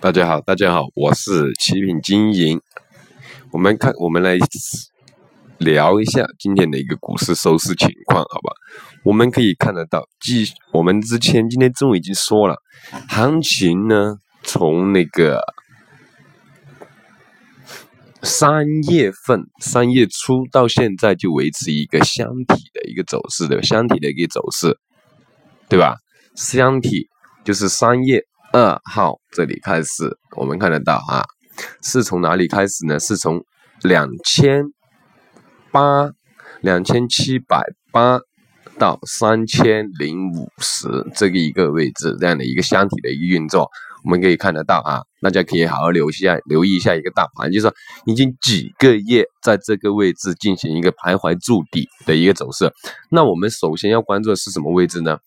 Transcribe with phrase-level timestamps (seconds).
[0.00, 2.60] 大家好，大家好，我是奇品经营。
[3.50, 4.38] 我们看，我们来
[5.58, 8.52] 聊一下今天的一个股市收市情况，好吧？
[9.02, 12.62] 我们可以看得到，继我们之前今天中午已经说了，
[13.08, 15.42] 行情呢从那个
[18.22, 24.78] 三月份三月初到现在就维持一个箱体的一个走势的箱体的一个走势，
[25.68, 25.96] 对吧？
[26.36, 27.08] 箱体
[27.44, 28.27] 就是三月。
[28.52, 31.24] 二号这里开始，我们看得到啊，
[31.82, 32.98] 是从哪里开始呢？
[32.98, 33.42] 是从
[33.82, 34.64] 两千
[35.70, 36.10] 八、
[36.60, 38.18] 两千七百八
[38.78, 43.68] 到三千零五十这个一个位置，这样的一个箱体的一个运作，
[44.04, 45.02] 我们可以看得到啊。
[45.20, 47.74] 大家可以好好留下，留意一下一个大盘，就是说
[48.06, 52.72] 已经几个月在这个位置进行一个徘徊筑底的一个走势。
[53.10, 55.18] 那我们首先要关注的是什么位置呢？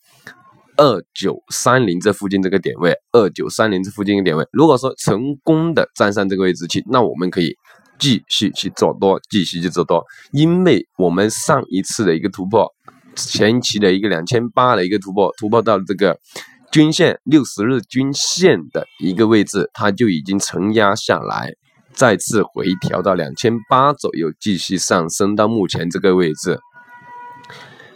[0.81, 7.55] 二九三零这附近这个点位，二九三零这附近的点位，如果说成功的站上这个位置去，那我们可以
[7.99, 12.67] 继续去做多，继续去做多，因为我们上一次的一个突破，
[13.15, 16.17] 前期的一个两千八的一个突破，突破到这个
[16.71, 21.53] 均线六十日均线的一个位置，它就已经承压下来，
[21.93, 26.59] 再次回调到两千八左右，继续上升到目前这个位置。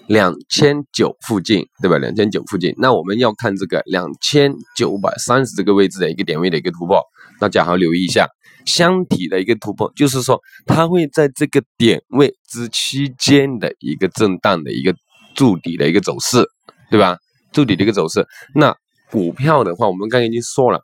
[0.07, 1.97] 两千九附近，对吧？
[1.97, 7.01] 两千九附近，那我们要看这个两千九百三十这个位置的一个点位的一个突破，
[7.39, 8.27] 大家好留意一下
[8.65, 14.95] 箱体的一个突破，就是说它会在这个点位之期间的一个震荡的一个
[15.35, 16.45] 筑底的一个走势，
[16.91, 17.17] 对吧？
[17.51, 18.27] 筑底的一个走势。
[18.53, 18.75] 那
[19.09, 20.81] 股票的话，我们刚才已经说了，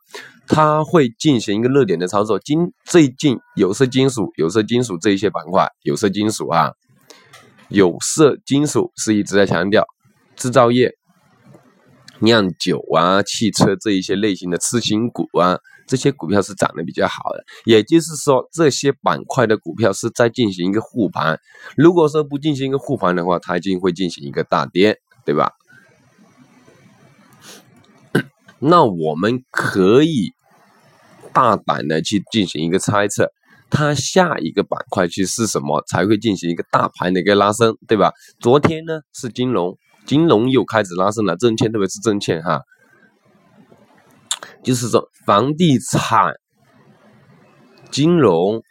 [0.48, 2.40] 它会进行一个热点的操作。
[2.40, 6.72] 今最近有色金属、有色金属这一些板块，有色金属啊。
[7.72, 9.86] 有色金属是一直在强调，
[10.36, 10.94] 制造业、
[12.20, 17.44] 酿酒啊、汽车这一些类型的次新股啊，这些股票是涨得比较好的。
[17.64, 21.40] 也就是说，这些板块的股票是在进行一个护盘。
[21.78, 25.52] 如果说不进行一个护盘的话，它一定会进行一个大跌，对吧？
[28.60, 30.34] 那我们可以
[31.32, 33.32] 大胆的去进行一个猜测。
[33.72, 38.12] 它下一个板块去是什么才会进行一个大盘的一个拉升，对吧？
[38.40, 42.62] 昨天呢是金融，金融又开始拉升了，证券特别是证券哈，
[44.62, 46.34] 就是说房地产、
[47.90, 48.62] 金融、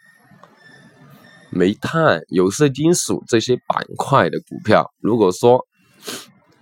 [1.49, 5.65] 煤炭、有色金属这些板块的股票，如果说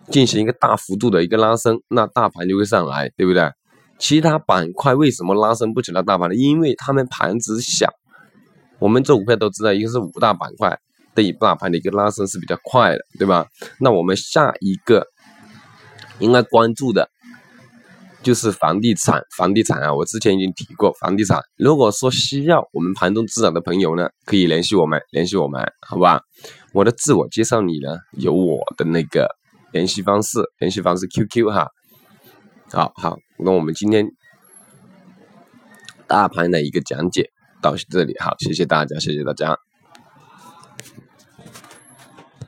[0.09, 3.51] 进行一个大幅度的一个拉升，那大盘就会上来，对不对？
[4.00, 6.35] 其他板块为什么拉升不起来大盘呢？
[6.35, 7.91] 因为他们盘子小。
[8.79, 10.79] 我们做股票都知道，一个是五大板块
[11.13, 13.45] 对于大盘的一个拉升是比较快的，对吧？
[13.79, 15.06] 那我们下一个
[16.19, 17.09] 应该关注的，
[18.23, 19.22] 就是房地产。
[19.35, 21.41] 房地产啊，我之前已经提过房地产。
[21.57, 26.22] 如果说需要我们盘中指导的朋友呢，可以联系我们，联系我们，好吧？
[26.73, 29.28] 我的自我介绍里呢有我的那个
[29.72, 31.68] 联系方式，联系方式 QQ 哈。
[32.72, 34.07] 好好，那我们今天
[36.07, 37.29] 大盘的一个讲解。
[37.61, 39.69] 到这里好，谢谢大家，谢谢大家。